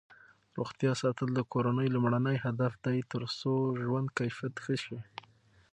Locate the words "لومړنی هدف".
1.91-2.73